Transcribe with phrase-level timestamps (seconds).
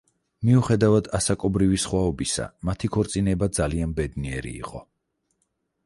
[0.47, 4.87] მიუხედავად ასაკობრივი სხვაობისა, მათი ქორწინება ძალიან ბედნიერი იყო.